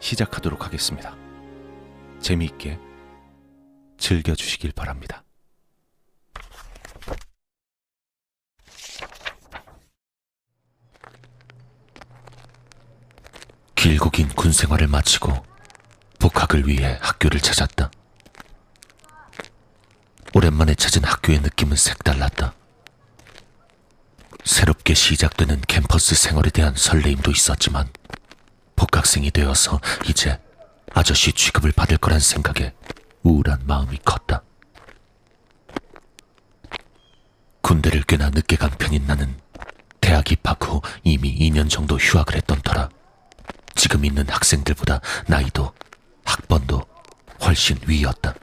[0.00, 1.14] 시작하도록 하겠습니다.
[2.20, 2.78] 재미있게
[3.98, 5.24] 즐겨주시길 바랍니다.
[13.74, 15.32] 길고 긴 군 생활을 마치고
[16.18, 17.90] 복학을 위해 학교를 찾았다.
[20.34, 22.54] 오랜만에 찾은 학교의 느낌은 색달랐다.
[24.44, 27.88] 새롭게 시작되는 캠퍼스 생활에 대한 설레임도 있었지만
[29.00, 30.38] 복학생이 되어서 이제
[30.92, 32.74] 아저씨 취급을 받을 거란 생각에
[33.22, 34.42] 우울한 마음이 컸다.
[37.62, 39.38] 군대를 꽤나 늦게 간 편인 나는
[40.00, 42.88] 대학 입학 후 이미 2년 정도 휴학을 했던 터라
[43.74, 45.72] 지금 있는 학생들보다 나이도
[46.24, 46.84] 학번도
[47.42, 48.34] 훨씬 위였다.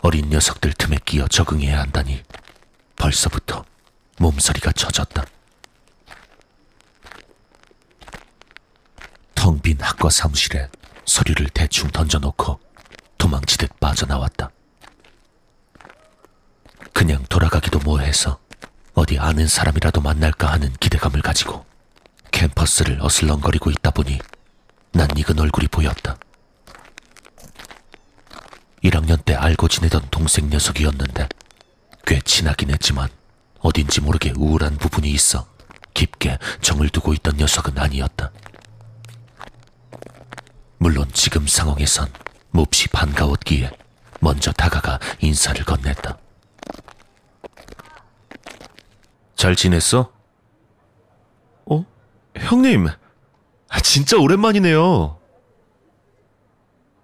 [0.00, 2.22] 어린 녀석들 틈에 끼어 적응해야 한다니
[2.96, 3.64] 벌써부터
[4.18, 5.24] 몸서리가 젖었다.
[9.80, 10.68] 학과 사무실에
[11.04, 12.60] 서류를 대충 던져놓고
[13.18, 14.50] 도망치듯 빠져나왔다.
[16.92, 18.38] 그냥 돌아가기도 뭐해서
[18.94, 21.64] 어디 아는 사람이라도 만날까 하는 기대감을 가지고
[22.30, 24.18] 캠퍼스를 어슬렁거리고 있다 보니
[24.92, 26.16] 낯익은 얼굴이 보였다.
[28.82, 31.28] 1학년 때 알고 지내던 동생 녀석이었는데
[32.06, 33.08] 꽤 친하긴 했지만
[33.60, 35.46] 어딘지 모르게 우울한 부분이 있어
[35.92, 38.30] 깊게 정을 두고 있던 녀석은 아니었다.
[40.82, 42.10] 물론 지금 상황에선
[42.52, 43.70] 몹시 반가웠기에
[44.20, 46.16] 먼저 다가가 인사를 건넸다.
[49.36, 50.10] 잘 지냈어?
[51.66, 51.84] 어?
[52.34, 52.88] 형님,
[53.68, 55.18] 아, 진짜 오랜만이네요.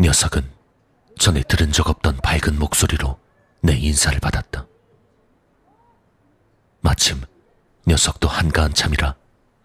[0.00, 0.50] 녀석은
[1.18, 3.18] 전에 들은 적 없던 밝은 목소리로
[3.60, 4.66] 내 인사를 받았다.
[6.80, 7.20] 마침
[7.86, 9.14] 녀석도 한가한 참이라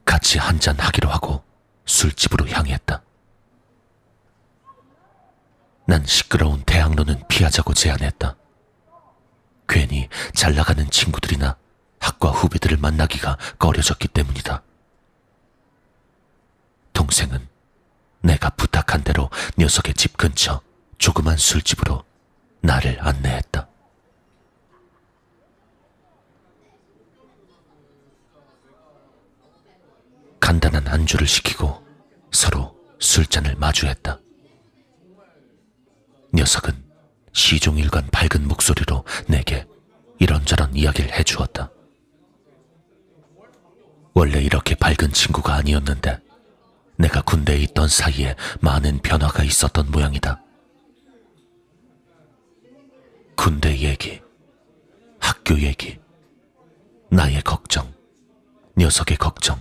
[0.04, 1.42] 같이 한잔 하기로 하고
[1.86, 3.02] 술집으로 향했다.
[5.86, 8.36] 난 시끄러운 대학로는 피하자고 제안했다.
[9.68, 11.58] 괜히 잘 나가는 친구들이나
[12.00, 14.62] 학과 후배들을 만나기가 꺼려졌기 때문이다.
[16.94, 17.48] 동생은
[18.22, 20.62] 내가 부탁한 대로 녀석의 집 근처
[20.98, 22.04] 조그만 술집으로
[22.62, 23.68] 나를 안내했다.
[30.40, 31.86] 간단한 안주를 시키고
[32.32, 34.23] 서로 술잔을 마주했다.
[36.34, 36.74] 녀석은
[37.32, 39.68] 시종일관 밝은 목소리로 내게
[40.20, 41.70] 이런저런 이야기를 해주었다.
[44.16, 46.20] 원래 이렇게 밝은 친구가 아니었는데
[46.98, 50.42] 내가 군대에 있던 사이에 많은 변화가 있었던 모양이다.
[53.36, 54.22] 군대 얘기,
[55.20, 56.00] 학교 얘기,
[57.10, 57.94] 나의 걱정,
[58.78, 59.60] 녀석의 걱정.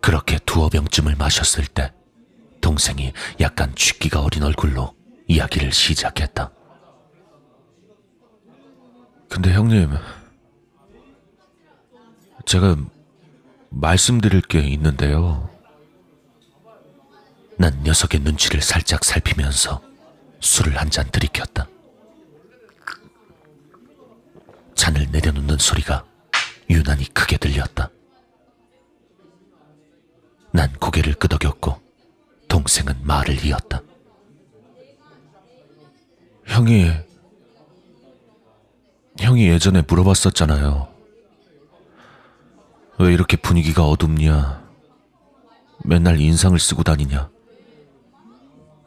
[0.00, 1.92] 그렇게 두어 병쯤을 마셨을 때
[2.70, 4.94] 동생이 약간 취기가 어린 얼굴로
[5.26, 6.52] 이야기를 시작했다.
[9.28, 9.90] 근데 형님,
[12.46, 12.76] 제가
[13.70, 15.50] 말씀드릴 게 있는데요.
[17.58, 19.82] 난 녀석의 눈치를 살짝 살피면서
[20.38, 21.66] 술을 한 잔 들이켰다.
[24.76, 26.04] 잔을 내려놓는 소리가
[26.70, 27.90] 유난히 크게 들렸다.
[30.52, 31.69] 난 고개를 끄덕였고
[32.70, 33.82] 동생은 말을 이었다.
[36.46, 36.88] 형이,
[39.18, 40.88] 형이 예전에 물어봤었잖아요.
[43.00, 44.62] 왜 이렇게 분위기가 어둡냐?
[45.84, 47.28] 맨날 인상을 쓰고 다니냐?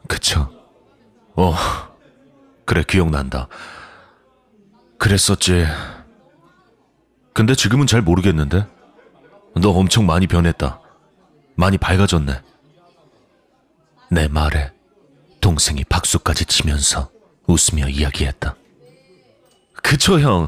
[0.08, 0.50] 그쵸?
[1.36, 1.54] 어,
[2.64, 3.48] 그래, 기억난다.
[4.96, 5.66] 그랬었지.
[7.34, 8.66] 근데 지금은 잘 모르겠는데?
[9.60, 10.80] 너 엄청 많이 변했다.
[11.56, 12.53] 많이 밝아졌네.
[14.14, 14.72] 내 말에
[15.40, 17.10] 동생이 박수까지 치면서
[17.48, 18.54] 웃으며 이야기했다.
[19.82, 20.46] 그쵸, 형.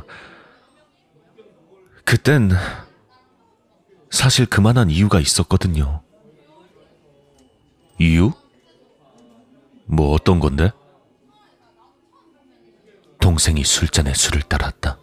[2.05, 2.53] 그땐
[4.09, 6.01] 사실 그만한 이유가 있었거든요.
[7.99, 8.33] 이유?
[9.87, 10.71] 뭐 어떤 건데?
[13.19, 14.97] 동생이 술잔에 술을 따랐다.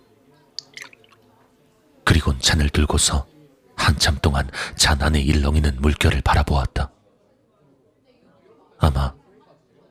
[2.05, 3.27] 그리곤 잔을 들고서
[3.75, 6.92] 한참 동안 잔 안에 일렁이는 물결을 바라보았다.
[8.83, 9.15] 아마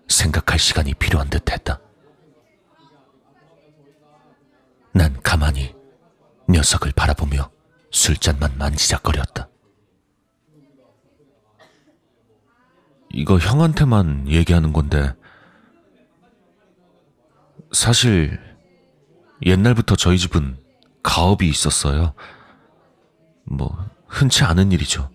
[0.06, 1.80] 생각할 시간이 필요한 듯 했다.
[4.92, 5.74] 난 가만히
[6.50, 7.50] 녀석을 바라보며
[7.90, 9.48] 술잔만 만지작거렸다.
[13.14, 15.14] 이거 형한테만 얘기하는 건데,
[17.72, 18.38] 사실
[19.44, 20.58] 옛날부터 저희 집은
[21.02, 22.12] 가업이 있었어요.
[23.44, 23.74] 뭐,
[24.06, 25.10] 흔치 않은 일이죠.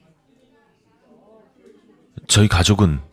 [2.27, 3.06] 저희 가족은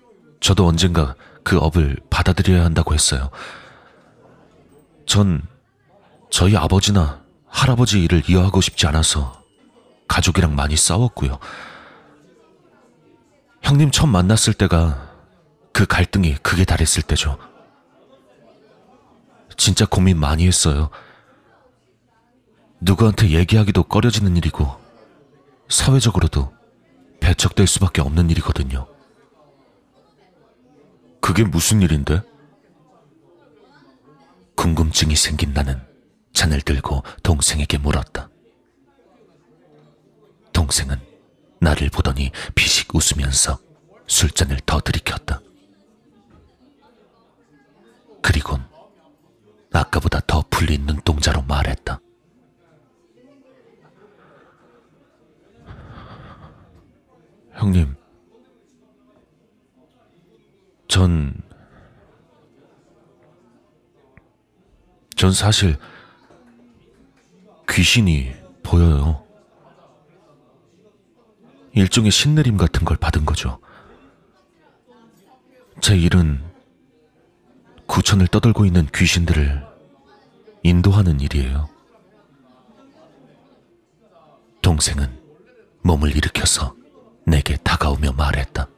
[0.45, 3.31] 저도 언젠가 그 업을 받아들여야 한다고 했어요.
[5.07, 5.41] 전
[6.31, 9.43] 저희 아버지나 할아버지 일을 이어하고 싶지 않아서
[10.07, 11.39] 가족이랑 많이 싸웠고요.
[13.63, 15.11] 형님 처음 만났을 때가
[15.73, 17.39] 그 갈등이 극에 달했을 때죠.
[19.57, 20.91] 진짜 고민 많이 했어요.
[22.83, 24.79] 누구한테 얘기하기도 꺼려지는 일이고,
[25.71, 26.53] 사회적으로도
[27.21, 28.94] 배척될 수밖에 없는 일이거든요.
[31.25, 32.21] 그게 무슨 일인데?
[34.57, 35.81] 궁금증이 생긴 나는
[36.35, 38.29] 잔을 들고 동생에게 물었다.
[40.53, 41.01] 동생은
[41.63, 43.59] 나를 보더니 비식 웃으면서
[44.07, 45.41] 술잔을 더 들이켰다.
[48.21, 48.63] 그리곤
[49.73, 52.01] 아까보다 더 풀린 눈동자로 말했다.
[57.55, 57.97] 형님,
[60.95, 61.35] 전,
[65.25, 65.79] 전 사실
[67.67, 68.31] 귀신이
[68.63, 69.25] 보여요.
[71.73, 73.59] 일종의 신내림 같은 걸 받은 거죠.
[75.81, 76.45] 제 일은
[77.87, 79.67] 구천을 떠돌고 있는 귀신들을
[80.63, 81.71] 인도하는 일이에요.
[84.61, 85.09] 동생은
[85.85, 86.77] 몸을 일으켜서
[87.25, 88.69] 내게 다가오며 말했다.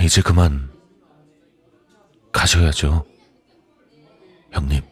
[0.00, 0.68] 이제 그만
[2.32, 3.06] 가셔야죠.
[4.58, 4.82] 형님,